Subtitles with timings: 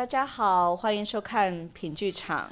[0.00, 2.50] 大家好，欢迎收看品剧场，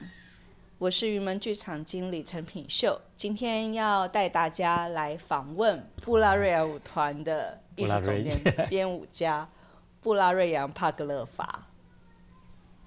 [0.77, 8.39] 我是云门剧场经理陈品秀，今天要带大家来访问布拉瑞扬舞团的艺术总监、
[8.69, 9.49] 编舞家
[10.03, 11.67] 布拉瑞扬帕格勒法，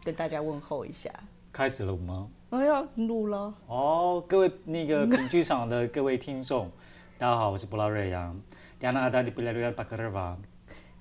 [0.03, 1.11] 跟大家问候一下。
[1.51, 2.29] 开始了吗？
[2.51, 3.51] 哎呀，录了。
[3.65, 6.69] 哦，各位那个品剧场的各位听众，
[7.17, 8.39] 大家好，我是布拉瑞扬，
[8.79, 8.85] 布
[9.41, 10.37] 拉瑞扬帕格勒法，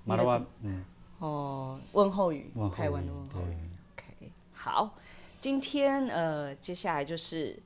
[0.04, 0.82] 马拉瓦，嗯。
[1.21, 3.57] 哦，问候语，问候语台湾的问候语。
[3.95, 4.91] OK，好，
[5.38, 7.59] 今天呃，接下来就是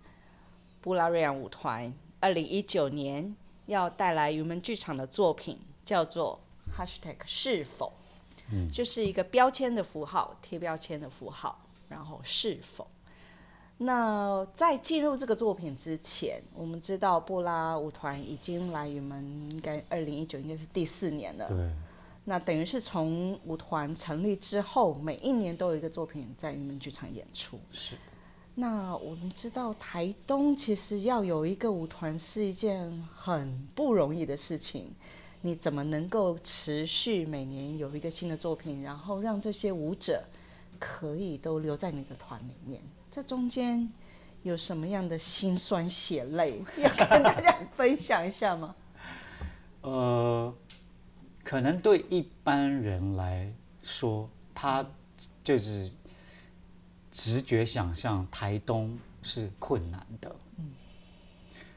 [0.80, 3.34] 布拉瑞扬舞团二零一九年
[3.66, 6.40] 要带来云门剧场的作品，叫做
[6.76, 7.92] Hashtag 是否，
[8.50, 11.56] 嗯，就是一个标签的符号，贴标签的符号，
[11.88, 12.84] 然后是否。
[13.78, 21.46] 那在进入这个作品之前，我们知道布拉舞团已经来云门，应该二零一九应该是第四年了。
[21.48, 21.70] 对。
[22.26, 27.60] 那等于是从舞团成立之后，每一年都有一个作品在你们剧场演出。
[27.70, 27.96] 是。
[28.54, 34.90] 那我们知道台东其实要有一个舞团是一件很不容易的事情。
[35.42, 40.24] 你怎么能够持续每年有一个新的作品，然后让这些舞者
[40.78, 42.80] 可以都留在你的团里面？
[43.10, 43.92] 这中间
[44.42, 48.74] 有什么样的辛酸血泪 要跟大家分享一下吗？
[49.82, 50.54] 呃。
[51.44, 53.46] 可能对一般人来
[53.82, 54.84] 说，他
[55.44, 55.92] 就是
[57.12, 60.34] 直觉想象台东是困难的。
[60.56, 60.72] 嗯，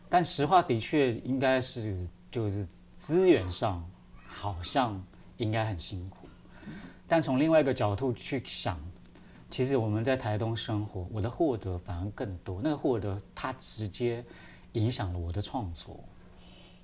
[0.10, 2.64] 但实话的确应该是就是
[2.96, 3.86] 资源上
[4.26, 5.04] 好像
[5.36, 6.30] 应该很辛苦。
[7.06, 8.80] 但从另外一个角度去想，
[9.50, 12.62] 其实我们在台东生活，我的获得反而更多。
[12.64, 14.24] 那个获得，它直接
[14.72, 16.00] 影响了我的创作。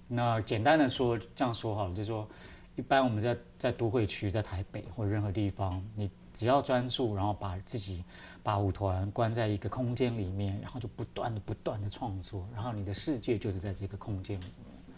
[0.06, 2.28] 那简单的说，这样说好了，就是说。
[2.76, 8.04] 一般我们在在都会区，在台北或任何地方，你只要专注，然后把自己
[8.42, 14.96] 把舞团关在一个空间里面，然后就不断的不断的创作，然后你的世界就是在这个空间里面。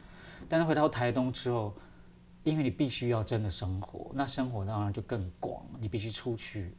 [0.48, 1.76] 但是回到台东之后，
[2.44, 6.74] 因为你必须要真的生活，那生活当然就更广，你必须出去。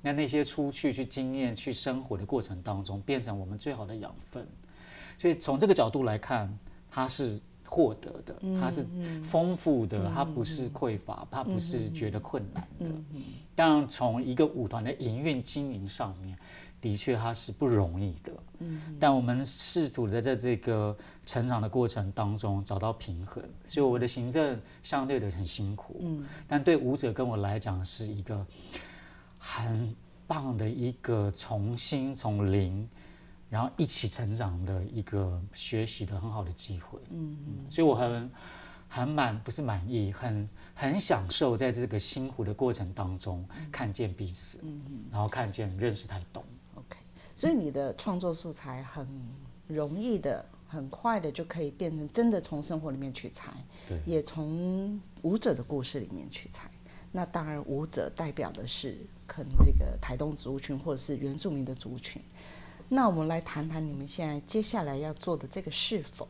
[0.00, 4.48] 那那些出去去经验、去生活的过程当中，变成我们最好的养分。
[5.18, 6.58] 所以从这个角度来看，
[6.90, 7.38] 它是。
[7.68, 8.86] 获得的，它是
[9.22, 12.86] 丰富的，它不是匮乏，它不是觉得困难的。
[13.54, 16.36] 当然，从一个舞团的营运经营上面，
[16.80, 18.32] 的确它是不容易的。
[18.98, 20.96] 但我们试图的在这个
[21.26, 26.00] 成长的过程当中找到平衡，所以我的行政相对的很辛苦。
[26.46, 28.46] 但对舞者跟我来讲是一个
[29.38, 29.94] 很
[30.26, 32.88] 棒的一个重新从零。
[33.50, 38.30] 然后一起成长的一个学习的很好的机会，嗯嗯，所以我很
[38.88, 46.44] 很满，不是满意，很很享受在这个辛苦的过程当中看见彼此，嗯嗯，然后看见认识台东
[46.74, 46.98] ，OK，
[47.34, 49.08] 所以你的创作素材很
[49.66, 53.52] 容易的、很快的就可以变成真的从生活里面取材，
[53.86, 56.70] 对，也从舞者的故事里面取材。
[57.10, 62.20] 那当然，舞者代表的是可能这个台东族群或者是原住民的族群。
[62.90, 66.26] 那我们来谈谈你们现在接下来要做的这个是否，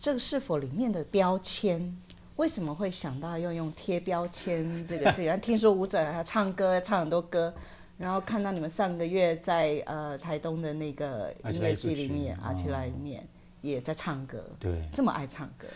[0.00, 1.96] 这个是否里面的标签，
[2.34, 5.40] 为什么会想到要用贴标签这个事情？
[5.40, 7.54] 听说舞者还唱歌，唱很多歌，
[7.96, 13.24] 然后看到你们上个月在呃台东的那个音乐季里面，阿奇莱里面
[13.62, 15.68] 也在唱歌，对，这么爱唱歌。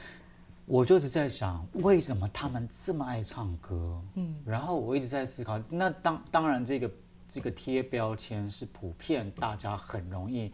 [0.67, 4.03] 我就是在想，为什么他们这么爱唱歌？
[4.15, 6.91] 嗯，然后我一直在思考，那当当然这个。
[7.31, 10.53] 这个贴标签是普遍大家很容易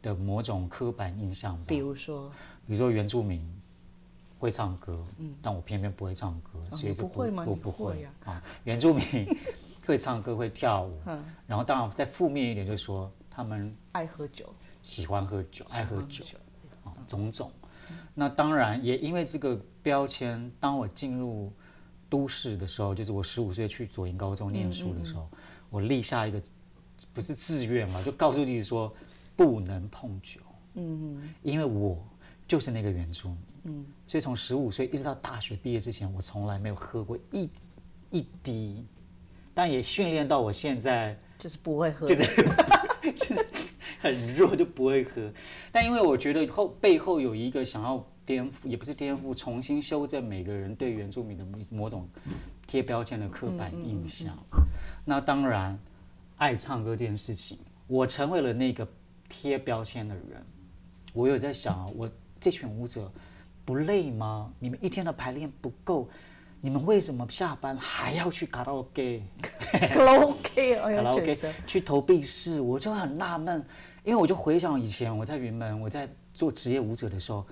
[0.00, 2.30] 的某种刻板印象，比如说，
[2.66, 3.46] 比如说原住民
[4.38, 7.44] 会唱歌，嗯，但我偏偏不会唱歌，嗯、所以就不会吗？
[7.46, 8.32] 我不会呀、啊。
[8.32, 9.04] 啊，原住民
[9.84, 14.50] 会唱歌会跳舞，嗯，然后当然再负面一点就是说他们爱喝酒，
[14.82, 16.24] 喜欢喝酒，爱喝酒，
[16.84, 17.52] 啊，种种。
[18.14, 21.52] 那当然也因为这个标签，当我进入
[22.08, 25.24] 都市的时候，就是我十五岁去左营高中念书的时候。
[25.24, 25.38] 嗯嗯嗯
[25.70, 26.40] 我立下一个
[27.12, 28.92] 不是志愿嘛，就告诉自己说
[29.36, 30.40] 不能碰酒。
[30.74, 32.02] 嗯，因为我
[32.46, 33.38] 就是那个原住民。
[33.64, 37.50] 嗯，所以从十五岁一直到大学毕业之前，我从来没有喝过一
[38.10, 38.86] 一滴，
[39.52, 42.44] 但也训练到我现在就是不会喝，就是
[43.16, 43.46] 就是
[44.00, 45.30] 很弱就不会喝。
[45.72, 52.08] 但因为我觉得后背后有一个想要颠覆，也不是颠覆，重新修正每个人对原住民的某种
[52.68, 54.32] 贴标签的刻板印象。
[55.04, 55.76] 那当然，
[56.36, 58.86] 爱唱歌这件事情，我成为了那个
[59.28, 60.44] 贴标签的人。
[61.14, 63.10] 我有在想，我这群舞者
[63.64, 64.52] 不累吗？
[64.60, 66.08] 你们一天的排练不够，
[66.60, 69.22] 你们为什么下班还要去卡拉 OK？
[69.72, 73.64] 卡拉 OK， 卡拉 OK 去投币式，我就很纳闷，
[74.04, 77.46] 因为我就回想以前我在云门，我在做职业舞者的时候，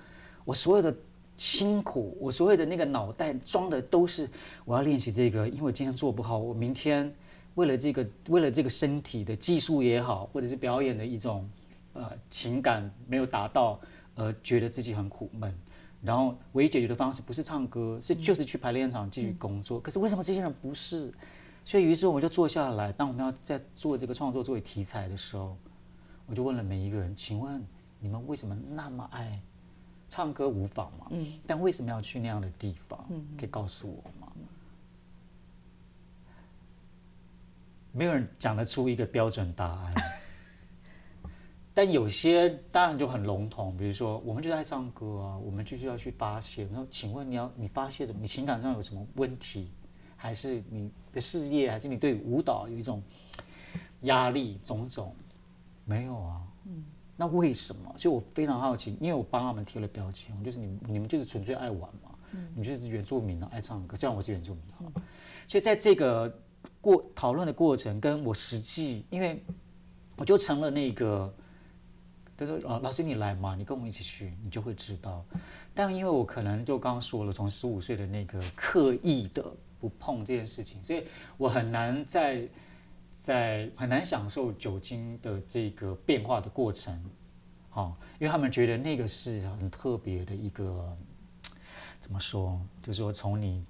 [0.45, 0.95] 我所有的
[1.37, 4.27] 辛苦，我所有的那个脑袋装的都是
[4.65, 7.13] 我要练习这个，因为我今天做不好，我明天
[7.53, 11.47] 为了这个，为了这个身体的技术也好，或者是表演的一种
[11.93, 13.79] 呃情感没有达到，
[14.15, 15.55] 而觉得自己很苦闷。
[16.01, 19.79] 然后唯一解决的方式不是唱歌，是就是去排练场继续工作。
[19.79, 21.13] 可是为什么这些人不是？
[21.65, 25.55] 所以于是我们就坐下来，当我们要在做这个创作作为题材的时候，
[26.25, 27.63] 我就问了每一个人：请问
[27.99, 29.39] 你们为什么那么爱
[30.09, 31.07] 唱歌无妨嘛？
[31.11, 31.33] 嗯。
[31.45, 33.05] 但为什么要去那样的地方？
[33.37, 34.31] 可以告诉我吗？
[37.91, 39.93] 没有人讲得出一个标准答案。
[41.73, 46.65] 但有些当然就很笼统，比如说我们就爱唱歌啊，我们就是要去发泄。
[46.65, 48.19] 然后请问你要你发泄什么？
[48.21, 49.69] 你情感上有什么问题？
[50.15, 51.69] 还是你的事业？
[51.69, 53.01] 还是你对舞蹈有一种
[54.01, 54.59] 压力？
[54.63, 55.15] 种种
[55.85, 56.41] 没有啊？
[56.65, 56.83] 嗯，
[57.17, 57.93] 那为什么？
[57.97, 63.97] 所以我非常好奇，因为我帮他们贴了标签，就是你你们就是纯粹爱玩嘛，嗯，你就是原住民啊，爱唱歌。
[63.97, 65.01] 虽然我是原住民啊，
[65.47, 66.33] 所以在这个
[66.79, 69.43] 过讨论的过程，跟我实际，因为
[70.15, 71.33] 我就成了那个。
[72.39, 75.25] 他说：“啊，老师你来嘛，你跟我们一起去，你就会知道。
[75.73, 79.43] 但因为我可能就刚刚说了，从十五岁的那个刻意的
[79.79, 81.03] 不碰这件事情，所以
[81.35, 82.47] 我很难在
[83.27, 86.97] 在很难享受酒精的这个变化的过程。
[87.69, 90.97] 好，因为他们觉得那个是很特别的一个，
[91.99, 92.57] 怎么说？
[92.81, 93.65] 就是说从你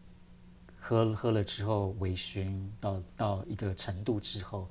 [0.80, 4.70] 喝喝了之后微醺到到一个程度之后，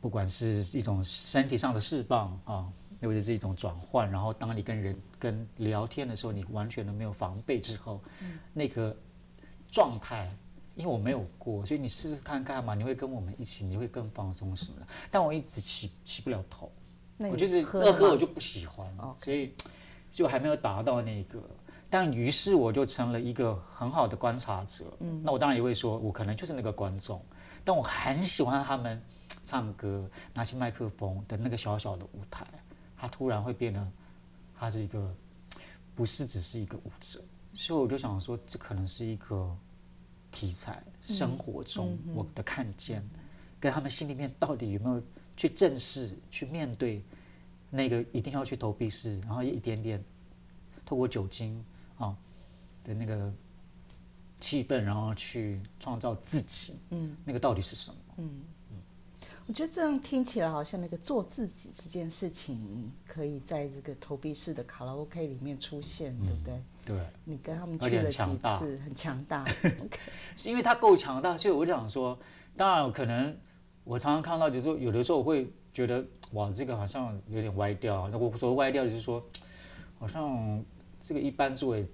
[0.00, 2.72] 不管是一种身体上的释放啊。”
[3.02, 8.94] 或者是一种转换，然后当你跟人跟聊天的时候，你完全都没有防备之后，嗯、那个
[9.72, 10.30] 状态，
[10.80, 14.86] 因为我没有过，所以你试试看看嘛，你会跟我们一起，你会更放松什么的。
[15.10, 16.72] 但我一直起起不了头，
[17.18, 18.86] 我就是二喝我就不喜欢，
[19.16, 19.54] 所以
[20.10, 21.40] 就还没有达到那个。
[21.88, 24.84] 但于是我就成了一个很好的观察者。
[25.00, 27.20] 嗯，那我当然也会说，我可能就是那个观众，
[27.64, 29.02] 但我很喜欢他们
[29.42, 32.46] 唱歌，拿起麦克风的那个小小的舞台。
[32.96, 33.92] 他突然会变得，
[34.54, 35.14] 他是一个，
[35.94, 37.18] 不是只是一个舞者，
[37.54, 39.56] 所以我就想说，这可能是一个
[40.30, 43.02] 题材，生活中我的看见，
[43.58, 45.02] 跟他们心里面到底有没有
[45.36, 47.02] 去正视、去面对
[47.70, 50.02] 那个一定要去投币式，然后一点点
[50.84, 51.64] 透过酒精
[51.98, 52.16] 啊
[52.84, 53.32] 的那个
[54.40, 57.96] 气氛，然后去创造自己，嗯，那个到底是什么？
[58.18, 58.40] 嗯。
[59.46, 66.54] 我觉得这样听起来好像那个做自己这件事情，可以在这个投币式的卡拉 OK 里面出现，对不对？
[66.54, 66.64] 嗯、
[66.94, 67.00] 对。
[67.24, 68.78] 你跟他们去了几次？
[68.84, 69.46] 很强大。
[70.36, 72.18] 是因为他够强大，所以我想说，
[72.56, 73.36] 当然可能
[73.84, 78.08] 我常常看到，就是说有的时候我会觉得，哇，这个好像有点歪掉。
[78.08, 79.24] 那我说歪掉，就是说，
[79.98, 80.64] 好像
[81.00, 81.86] 这个一般作为。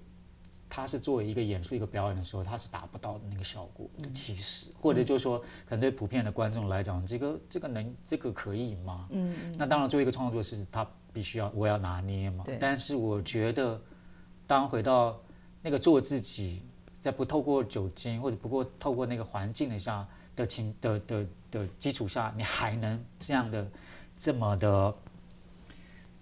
[0.69, 9.07] 他是作为一个演出、一个表演的时候，他是达不到的那个效果的气势，或者就是说，可能对普遍的观众来讲，这个这个能这个可以吗？
[9.11, 12.43] 嗯，嗯，那当然，作为一个创作是，他必须要我要拿捏嘛。
[12.43, 12.57] 对。
[12.59, 13.81] 但是我觉得，
[14.47, 15.19] 当回到
[15.61, 16.63] 那个做自己，
[16.99, 23.69] 在不透过酒精或者不过透过那个环境的下的情的的的基础下，你还能这样的
[24.15, 24.95] 这么的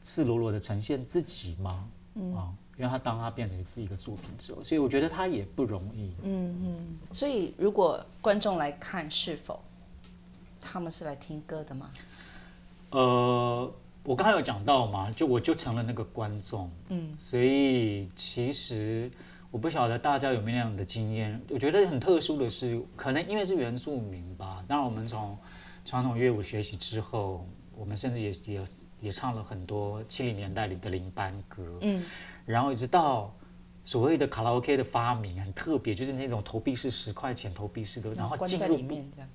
[0.01, 1.87] 赤裸裸的呈现自己吗？
[2.15, 2.53] 嗯啊。
[2.77, 6.13] 因为他当他变成是一个作品之后，所以我觉得他也不容易。
[6.23, 6.97] 嗯嗯。
[7.13, 9.63] 所以如果观众来看，是否
[10.59, 11.89] 他们是来听歌的吗？
[12.89, 13.73] 呃，
[14.05, 16.71] 我刚才有讲到嘛，就我就成了那个观众。
[16.89, 17.13] 嗯。
[17.17, 19.11] 所以其实
[19.51, 21.41] 我不晓得大家有没有那样的经验。
[21.49, 24.63] 我觉得很特殊的是，可能因为是原住民吧。
[24.67, 25.37] 当然，我们从
[25.83, 27.45] 传统乐舞学习之后，
[27.75, 28.65] 我们甚至也也
[28.99, 31.63] 也唱了很多七零年代里的林班歌。
[31.81, 32.03] 嗯。
[32.45, 33.33] 然后一直到
[33.83, 38.77] 所谓的卡拉 OK 的发明很特别，就是那种投币式十块钱投币式的，然后进入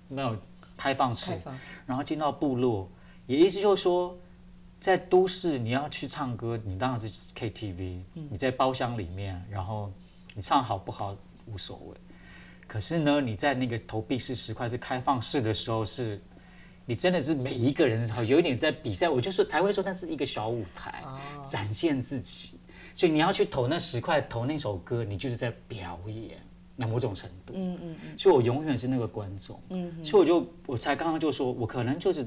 [0.07, 0.37] 没有
[0.77, 1.33] 开放式，
[1.87, 2.89] 然后进到部落，
[3.27, 4.17] 也意思就是说，
[4.81, 9.93] 在都市你要去唱歌，你当然是 KTV，你在包厢里面，然后
[10.35, 11.97] 你唱好不好无所谓。
[12.67, 16.19] 可是呢，你在那个投币式十块是开放式的时候，是
[16.87, 21.05] 你真的是每一个人有一点在比赛，我就说才会说那是一个小舞台，
[21.47, 22.59] 展现自己。
[22.95, 26.39] 所以你要去投那十块，投那首歌，你就是在表演，
[26.75, 27.53] 那某种程度。
[27.55, 28.19] 嗯嗯嗯。
[28.19, 29.61] 所以我永远是那个观众。
[29.69, 30.05] 嗯。
[30.05, 32.27] 所以我就我才刚刚就说，我可能就是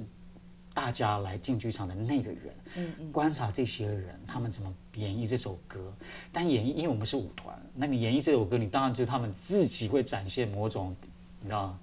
[0.73, 5.93] 大家来进剧场的那个人，嗯嗯，观察这些人他们怎么演绎这首歌。
[6.31, 10.95] 但演绎，因为我们是舞团，那你演绎这首歌，你当然就是他们自己会展现某种，
[11.41, 11.77] 你知道，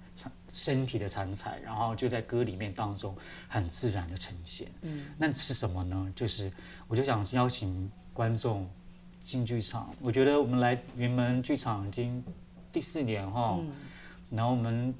[0.49, 3.15] 身体的残彩，然后就在歌里面当中
[3.47, 4.67] 很自然的呈现。
[4.81, 6.11] 嗯，那是什么呢？
[6.13, 6.51] 就是
[6.89, 8.69] 我就想邀请观众
[9.23, 9.89] 进剧场。
[10.01, 12.21] 我觉得我们来云门剧场已经
[12.73, 13.71] 第四年哈，嗯、
[14.31, 14.93] 然后我们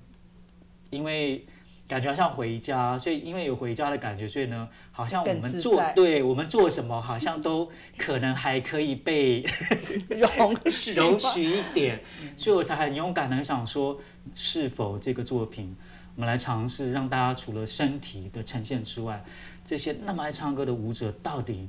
[0.89, 1.45] 因为。
[1.91, 9.43] 感觉像回家，所以因为有回家的感觉，所以呢，好像我们做，对我们做什么，好像都可能还可以被
[10.07, 12.01] 容许容许一点，
[12.37, 13.99] 所以我才很勇敢的想说，
[14.33, 15.75] 是否这个作品，
[16.15, 19.21] 我们来尝试让大家除了身体的呈现之外，
[19.65, 21.67] 这些那么爱唱歌的舞者，到底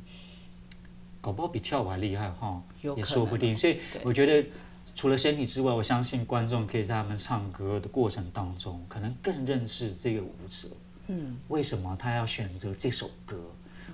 [1.21, 3.57] 搞不好比跳舞还厉害哈，也说不定。
[3.57, 4.49] 所以我觉得。
[4.94, 10.68] 除了身体之外，我相信观众可以在他们唱歌的过程当中，可能更认识这个舞者。
[11.08, 13.40] 嗯，为什么他要选择这首歌？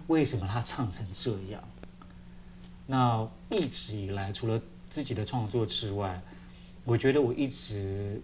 [0.09, 1.63] 为什么他唱成这样？
[2.87, 6.21] 那一直以来，除了自己的创作之外，
[6.85, 8.21] 我觉得我一直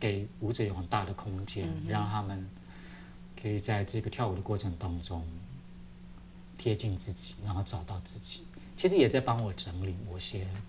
[0.00, 2.48] 给舞者有很大的空间，嗯、让他们
[3.40, 5.22] 可以在这个跳舞的过程当中
[6.56, 8.44] 贴近自己，然后找到自己。
[8.76, 10.60] 其实也在帮我整理我些啊、呃、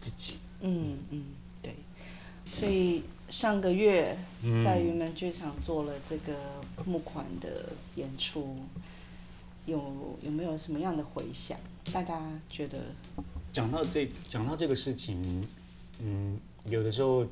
[0.00, 0.38] 自己。
[0.62, 1.24] 嗯嗯，
[1.62, 1.74] 对，
[2.58, 4.18] 所以上个月
[4.64, 6.34] 在云门剧场做了这个
[6.84, 8.56] 募款的演出，
[9.66, 11.56] 有有没有什么样的回响？
[11.92, 12.78] 大家觉得？
[13.52, 15.46] 讲到这讲到这个事情，
[16.00, 17.26] 嗯，有的时候，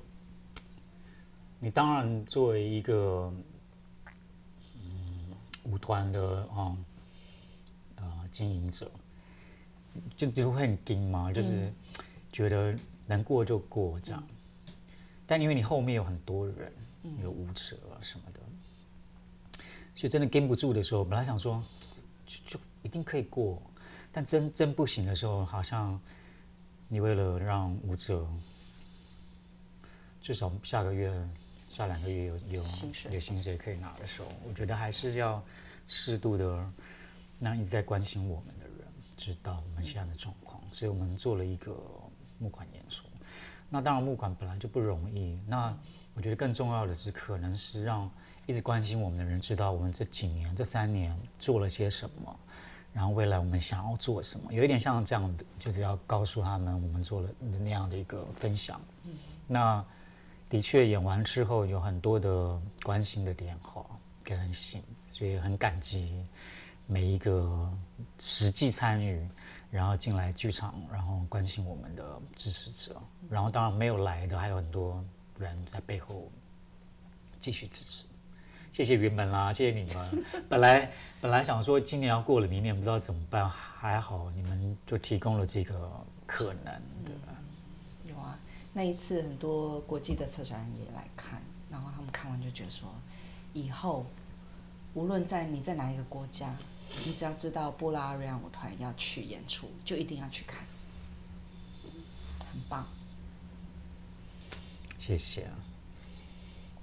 [1.61, 3.33] 你当然作为一个
[4.75, 5.31] 嗯
[5.65, 6.77] 舞团的啊
[7.97, 8.91] 啊、呃、经营者，
[10.17, 11.73] 就就会很惊嘛，就是
[12.32, 12.76] 觉得。
[13.11, 14.23] 能过就过这样，
[15.26, 16.70] 但因为你后面有很多人，
[17.23, 18.40] 有舞者啊什么的，
[19.94, 21.64] 所以真的跟不住的时候，本来想说
[22.26, 23.62] 就就一定可以过，
[24.12, 25.99] 但真真不行的时候，好像
[26.87, 28.28] 你为了让舞者
[30.20, 31.11] 至少下个月、
[31.66, 32.64] 下两个月有有
[33.11, 35.42] 有薪水可以拿的时候，我觉得还是要
[35.87, 36.73] 适度的
[37.40, 41.75] 让一直在关心我们的人知道我们现在的状况，所以我们做了一个。
[42.38, 43.04] 募款演出，
[43.68, 45.38] 那当然募款本来就不容易。
[45.47, 45.76] 那
[46.14, 48.11] 我觉得更重要的是，可能是让
[48.47, 52.40] 一直关心我们的人知道我们这几年、这三年做了些什么，
[52.92, 58.80] 然后未来我们想要做什么，有一点像这样的，就是要告诉他们我们做了那样的一个分享。
[59.47, 59.85] 那
[60.49, 63.85] 的确演完之后有很多的关心的电话
[64.25, 66.25] 跟信，所以很感激
[66.88, 67.73] 每一个
[68.18, 69.25] 实际参与。
[69.71, 72.02] 然后进来剧场，然后关心我们的
[72.35, 75.04] 支持者，然后当然没有来的还有很多
[75.37, 76.26] 人在背后
[77.38, 78.07] 继续支持。
[78.73, 80.25] 谢谢云门啦，谢谢你们。
[80.49, 80.90] 本来
[81.21, 85.90] 本来想说今年要过了，明年不知道怎么办，还好你们就提供了这个
[86.26, 86.73] 可能，
[87.04, 87.35] 对吧？
[88.07, 88.38] 有啊，
[88.73, 92.88] 那一次很多国际的策展人也来看，然后他们看完就觉得说，
[93.52, 94.07] 以后
[94.95, 96.57] 无论在你在哪一个国家。
[97.04, 100.61] 你只要知道布拉瑞安舞团要去演出，就一定要去看，
[102.52, 102.87] 很棒。
[104.97, 105.54] 谢谢啊，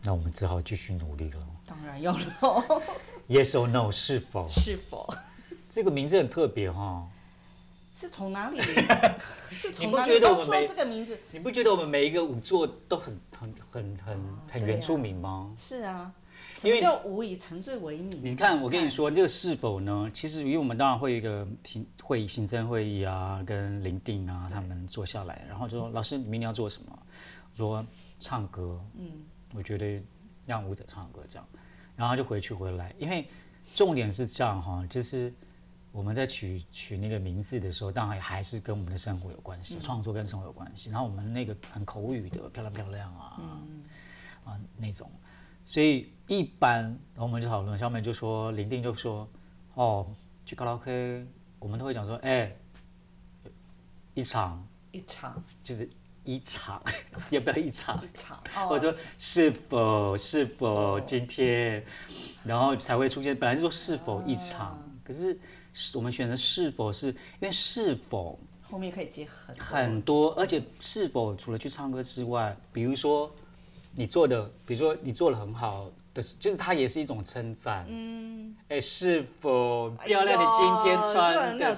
[0.02, 1.48] 那我们只好继续努力了。
[1.66, 2.24] 当然要了。
[3.28, 3.92] Yes or no？
[3.92, 4.48] 是否？
[4.48, 5.14] 是否？
[5.70, 7.10] 这个名字很特别哈、哦。
[7.94, 8.62] 是从哪里？
[9.52, 10.12] 是从哪里？
[10.12, 11.20] 你不觉得我们这个名字？
[11.32, 15.54] 你不觉得我们每一个舞作都很很很很很原住民吗？
[15.58, 16.14] 是啊。
[16.64, 18.20] 因为叫无以沉醉为名。
[18.24, 20.10] 你看，我跟你说，这个是否呢？
[20.14, 27.00] 其实，因为我们当然会有一个行会议、行政会议啊，跟林定啊他们坐下来，然后就说：“老师，你明天要做什么？”
[27.52, 27.86] 我说
[28.20, 29.12] ：“唱歌。”嗯，
[29.54, 30.02] 我觉得
[30.46, 31.48] 让舞者唱歌这样，
[31.96, 32.94] 然后就回去回来。
[32.98, 33.28] 因为
[33.74, 35.32] 重点是这样哈，就是
[35.92, 40.90] 我们在取取那个名字的时候，当然还是跟我们的生活有关系，创作跟生活有关系。
[40.90, 43.42] 然后我们那个很口语的，漂亮漂亮啊，
[44.46, 45.12] 啊那种。
[45.66, 49.28] 所以一般，我们就讨论，小美就说，林定就说，
[49.74, 50.06] 哦，
[50.46, 51.26] 去卡拉 OK，
[51.58, 52.56] 我们都会讲说，哎，
[54.14, 55.90] 一场，一场，就是
[56.24, 56.80] 一场，
[57.32, 58.00] 要不要一场？
[58.04, 61.84] 一场， 或者说是否是否今天，
[62.44, 63.36] 然后才会出现。
[63.36, 65.36] 本来是说是否一场，可是
[65.96, 73.34] 我们选择是否是因为是否后面可以接很很多，而且是否除了去唱歌之外，比如说。
[73.96, 77.86] 你做的，比如说你做的很好的，就是它也是一种称赞。
[77.88, 80.38] 嗯，哎，是否漂亮？
[80.38, 81.74] 的今天穿的，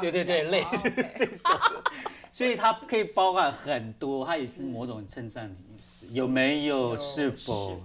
[0.00, 1.60] 对对对，类似这种，
[2.32, 6.06] 所以它可以包含很多，它也是某种称赞的意思。
[6.12, 6.96] 有没有？
[6.96, 7.80] 是否？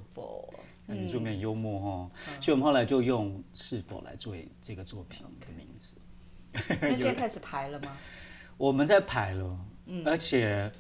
[0.87, 5.95] 原住民幽默哈，嗯、所以我们后来就用《是否》来作为这个作品的名字。
[6.81, 7.95] 那 现在开始排了吗？
[8.57, 10.71] 我们在排了，嗯、而且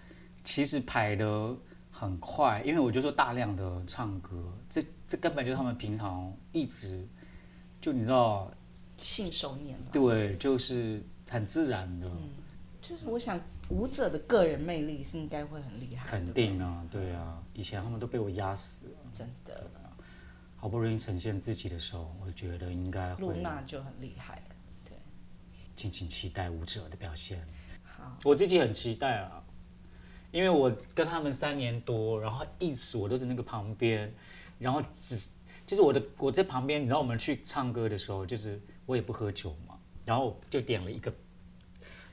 [0.43, 1.55] 其实排的
[1.99, 7.05] 很快，因为我就说大量的唱歌，这这根本就是他们平常一直
[7.81, 8.49] 就你知道
[8.97, 12.07] 信手拈来，对，就是很自然的。
[12.07, 12.29] 嗯、
[12.81, 13.37] 就是我想
[13.69, 19.69] 舞者的个人魅力是应该会很厉害，肯定啊，对啊，以前他们都被我压死了，真的。
[20.55, 23.21] 好不容易呈现自己的时候，我觉得应该会。
[23.21, 24.41] 露娜就很厉害。
[24.85, 24.93] 对
[25.75, 27.45] 敬请期待舞者的表现。
[27.83, 29.43] 好，我自己很期待啊，
[30.31, 34.13] 因为我跟他们三年多，然后一直我都在那个旁边，
[34.59, 35.15] 然后只
[35.65, 41.11] 就是我的我在旁边，你知道我们去唱歌的时候，就是我也不喝酒嘛，然后就点了一个，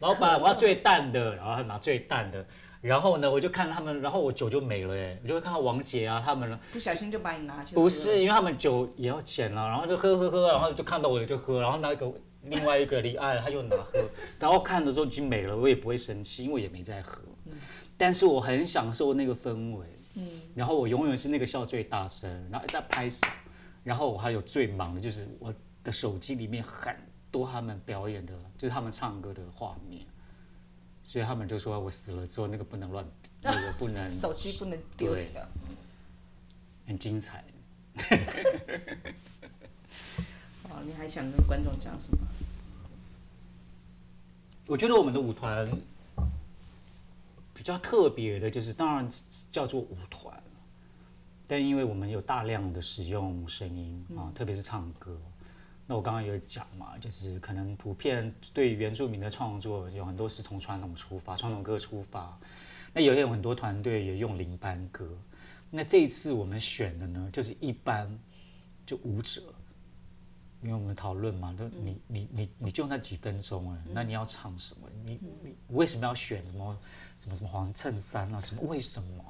[0.01, 2.47] 老板我要最淡的，然后他拿最淡的，
[2.81, 12.13] 然后呢我就看他们，然后我酒就没了哎，我就会看到王姐啊他们了，不小心就把你拿去，不是因为他们酒也要钱了，然后就喝喝喝，然后就看到我就喝，然后拿一个。
[12.49, 13.99] 另外一个离岸，他就拿喝，
[14.39, 17.21] 然后看的时候已经没了，我也不会生气，因为我也没在喝。
[17.97, 19.87] 但是我很享受那个氛围。
[20.55, 23.27] 然后我永远是那个笑最大声，然后在拍手，
[23.85, 26.97] 然后我还有最忙的就是我的手机里面很
[27.31, 30.03] 多他们表演的，就是他们唱歌的画面。
[31.05, 33.07] 所以他们就说我死了之后那个不能乱，
[33.43, 35.49] 那个不能手机不能丢的，
[36.87, 37.45] 很精彩。
[40.85, 42.27] 你还想跟观众讲什么？
[44.67, 45.71] 我觉得我们的舞团
[47.57, 49.09] 比较特别的，就是当然
[49.51, 50.39] 叫做舞团，
[51.47, 55.19] 但因为我们有大量的使用声音啊，特别是唱歌。
[55.87, 62.39] 那我刚刚有讲嘛，就是可能普遍对原住民的创作有很多是从传统出发，传统歌出发。
[62.93, 65.09] 那有有很多团队也用零班歌。
[65.71, 68.07] 那这一次我们选的呢，就是一般
[68.85, 69.41] 就舞者。
[70.67, 74.89] 因为我们讨论嘛，就你你你你就那几分钟哎，那你要唱什么？
[75.05, 76.77] 你你为什么要选什么
[77.17, 78.41] 什么什么黄衬衫啊？
[78.41, 79.25] 什么为什么？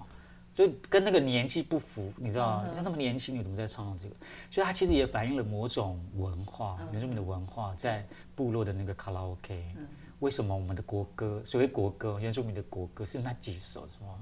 [0.55, 2.71] 就跟那个年纪不符，你知道吗？
[2.75, 4.17] 像那么年轻，你怎么在唱这个？
[4.51, 9.75] 所以它其实也反映了某种文化，原住民的文化在部落的那个卡拉 OK。
[10.21, 14.15] 为什么我们的国歌，所谓国歌，原住民的国歌是那几首是吗？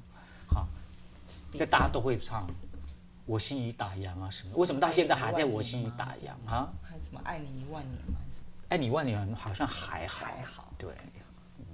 [0.48, 0.66] 好，
[1.56, 2.50] 这大家都会唱。
[3.26, 4.54] 我心已打烊啊什么？
[4.56, 6.70] 为什么到现在还在我心已打烊啊？
[7.22, 8.18] 爱你一万年吗？
[8.68, 10.72] 爱你一万年好像还好，还好。
[10.76, 10.90] 对，
[11.58, 11.64] 嗯，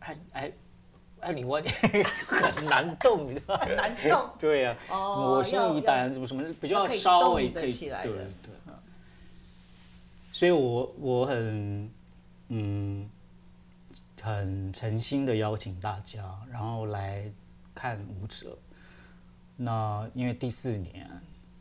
[0.00, 0.52] 爱爱
[1.20, 1.72] 爱你一万年
[2.26, 3.60] 很难动，你知道吗？
[3.64, 4.30] 很难动。
[4.40, 4.76] 对呀。
[4.90, 5.34] 哦。
[5.36, 7.88] 我心已打烊，什么什么比较稍微可以对
[8.42, 8.54] 对。
[10.32, 11.90] 所以我我很
[12.48, 13.08] 嗯
[14.20, 17.30] 很诚心的邀请大家，然后来
[17.74, 18.58] 看舞者。
[19.56, 21.08] 那因为第四年，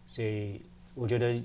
[0.08, 0.64] 所以
[0.96, 1.40] 我觉得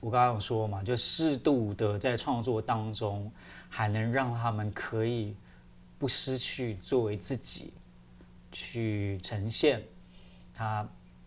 [0.00, 3.30] 我刚刚有说嘛，就适度的在创作当中，
[3.68, 5.34] 还能让他们可以
[5.98, 7.72] 不失去作为自己
[8.52, 9.82] 去呈现
[10.52, 10.82] 他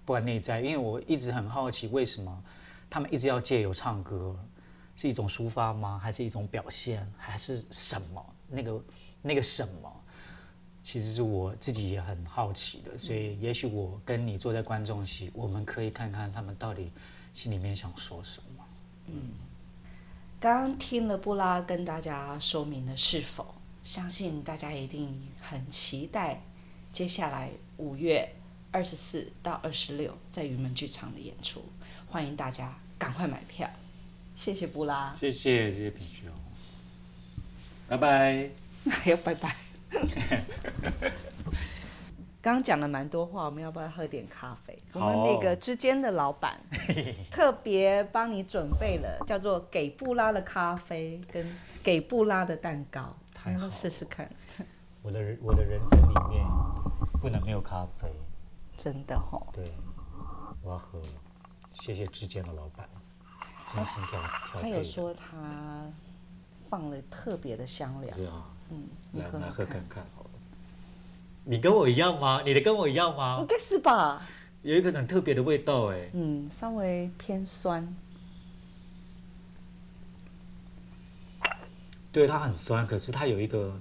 [0.06, 2.44] 不管内在，因为我一直很好奇，为什么
[2.90, 4.36] 他们一直要借由唱歌，
[4.96, 6.00] 是一种抒发吗？
[6.00, 7.08] 还是一种表现？
[7.18, 8.26] 还是什么？
[8.48, 8.84] 那个
[9.22, 9.92] 那个什么？
[10.82, 16.92] 其实是我自己也很好奇的，所以也许我跟你坐在观众席，我们可以看看他们到底
[17.34, 18.49] 心里面想说什么。
[19.12, 19.32] 嗯，
[20.40, 26.42] 刚刚听了布拉跟大家说明了是否，相信大家一定很期待
[26.92, 28.30] 接下来五月
[28.72, 31.64] 二十四到二十六在云门剧场的演出，
[32.08, 33.70] 欢迎大家赶快买票。
[34.36, 35.94] 谢谢布拉，谢谢谢谢
[37.88, 38.50] 拜拜，
[38.90, 39.56] 还要拜拜。
[42.42, 44.78] 刚刚讲了蛮多话，我们要不要喝点咖啡？
[44.94, 46.58] 我们那个之间的老板
[47.30, 51.46] 特别帮你准备了叫做“给布拉”的咖啡跟
[51.84, 54.30] “给布拉”的蛋糕，太好，试试看。
[55.02, 56.46] 我的我的人生里面
[57.22, 58.10] 不能没有咖啡，
[58.78, 59.46] 真的哦。
[59.52, 59.74] 对，
[60.62, 61.02] 我要喝。
[61.74, 62.88] 谢谢之间的老板，
[63.68, 64.62] 真心调调配。
[64.62, 65.88] 他有说他
[66.70, 68.12] 放了特别的香料。
[68.12, 68.46] 是啊。
[68.70, 70.06] 嗯，来来喝看看。
[71.50, 72.44] 你跟我一样吗？
[72.46, 73.40] 你的跟我一样吗？
[73.42, 74.22] 应该是吧。
[74.62, 76.08] 有一个很特别的味道哎。
[76.14, 77.92] 嗯，稍微偏酸。
[82.12, 83.76] 对，它很酸，可是它有一个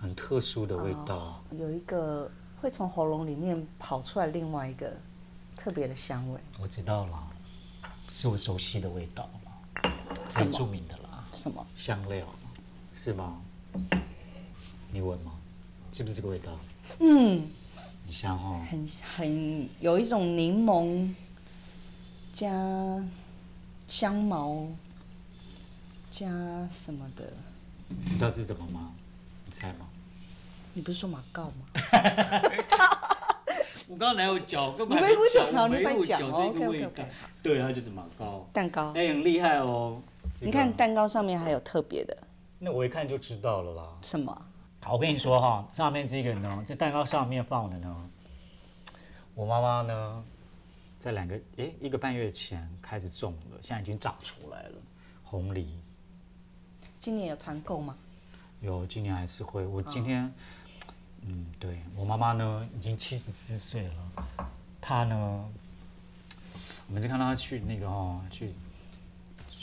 [0.00, 1.16] 很特殊的味道。
[1.16, 2.30] 哦，有一个
[2.62, 4.90] 会从喉咙里面跑出来另外一个
[5.58, 6.40] 特别的香味。
[6.58, 7.28] 我知道了，
[8.08, 9.92] 是我熟悉的味道嘛，
[10.30, 11.22] 很著名的啦。
[11.34, 11.66] 什么？
[11.76, 12.26] 香料，
[12.94, 13.38] 是吗？
[14.90, 15.32] 你闻吗？
[15.94, 16.50] 是不是这个味道？
[16.98, 17.48] 嗯，
[18.04, 18.60] 很香哦。
[18.68, 21.14] 很很有一种柠檬
[22.32, 22.50] 加
[23.86, 24.66] 香茅，
[26.10, 26.26] 加
[26.72, 27.22] 什么的？
[27.86, 28.90] 你知道这是什么吗？
[29.46, 29.86] 你猜吗？
[30.72, 31.52] 你不是说马告吗？
[33.86, 34.72] 我刚刚哪有脚？
[34.72, 36.90] 根本没有嚼，你没嚼这个味道。
[37.40, 38.44] 对它，就是马告。
[38.52, 38.90] 蛋糕。
[38.96, 40.02] 哎，很厉害哦。
[40.40, 42.16] 你看蛋糕上面还有特别的。
[42.58, 43.84] 那我一看就知道了啦。
[44.02, 44.36] 什么？
[44.84, 48.10] 好，我跟你说哈，上面这个呢，这蛋糕上面放的呢，
[49.34, 50.24] 我妈妈呢，
[51.00, 54.76] 在两个哎一个半月前开始种了，现在已经长出来了
[55.24, 55.80] 红梨。
[56.98, 57.96] 今年有团购吗？
[58.60, 59.64] 有，今年还是会。
[59.64, 60.24] 我今天。
[60.26, 60.30] 哦
[61.26, 64.46] 嗯，对我妈妈呢，已经七十四岁了。
[64.82, 65.50] 她呢，
[66.86, 68.52] 我们就看到她去那个哦，去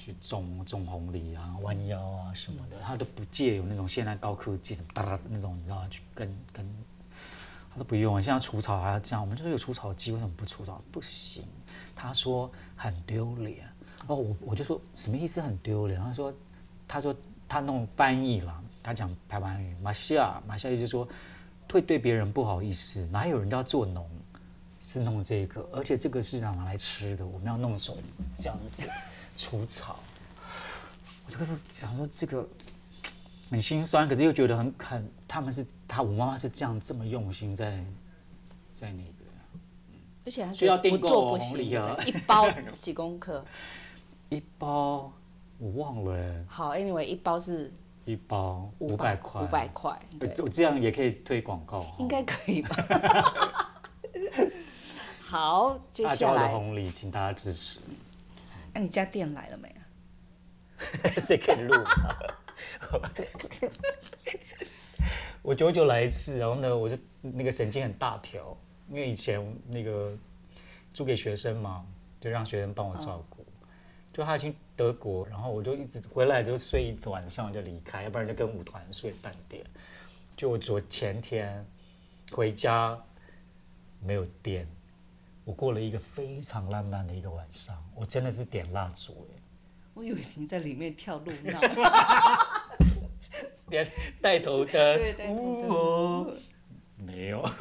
[0.03, 6.65] 去种种红梨啊、弯腰啊什么的，他都不借有那种现代高科技什么哒哒那种，你知道去跟跟，
[7.71, 8.19] 他都不用。
[8.19, 10.81] 现在除草还要这样，我们这边有除草机，为什么不除草？
[10.91, 11.43] 不行，
[11.95, 13.67] 他说很丢脸。
[14.07, 15.39] 哦，我我就说什么意思？
[15.39, 16.01] 很丢脸？
[16.01, 16.33] 他说，
[16.87, 17.15] 他说
[17.47, 21.07] 他弄翻译了，他讲台湾语，马西亚马西亚就说。
[21.71, 24.05] 会对别人不好意思，哪有人都要做农，
[24.81, 27.97] 是弄这个，而且这个是拿来吃的，我们要弄手
[28.37, 28.83] 这样子
[29.41, 29.97] 除草。
[31.25, 32.47] 我就是想说这个
[33.49, 37.83] 很心酸，可是又觉得很很，他们是他我妈妈是这样这么用心在
[38.71, 39.25] 在那个，
[40.25, 43.43] 而且还需要不做不行啊，一包 几公克？
[44.29, 45.11] 一包
[45.57, 46.45] 我忘了哎。
[46.47, 47.73] 好，anyway，一包是。
[48.03, 52.75] 一包五百块，五百块，对，我这样也可以推广告，应该可以吧？
[55.23, 57.79] 好，接下来的红利，请大家支持。
[58.73, 59.81] 那、啊、你家店来了没啊？
[61.27, 62.15] 这可以录吗？
[65.41, 68.57] 我久久来一次，然后呢，我就那个神经很大条，
[68.89, 70.17] 因为以前那个
[70.91, 71.85] 租给学生嘛，
[72.19, 73.41] 就让学生帮我照顾。
[73.41, 73.45] 哦
[74.13, 79.65] 就他已经德国，然后我就一直回来就睡一晚上就离开，要不然就跟舞团睡半点。
[80.35, 81.65] 就我昨前天
[82.29, 83.01] 回家
[84.01, 84.67] 没有电，
[85.43, 89.41] 我过了一个非常浪漫的一个晚上，我真的是点蜡烛哎。
[89.93, 91.59] 我以为你在里面跳露娜，
[93.69, 93.85] 点
[94.21, 96.37] 带头灯，对带头灯，
[96.95, 97.43] 没有。